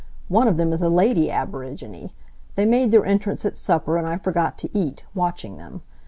One 0.29 0.47
of 0.47 0.57
them 0.57 0.73
is 0.73 0.81
a 0.81 0.89
lady 0.89 1.29
aborigine. 1.29 2.11
They 2.55 2.65
made 2.65 2.89
their 2.89 3.05
entrance 3.05 3.45
at 3.45 3.55
supper 3.55 3.97
and 3.97 4.07
I 4.07 4.17
forgot 4.17 4.57
to 4.57 4.75
eat, 4.75 5.05
watching 5.13 5.57
them. 5.57 5.83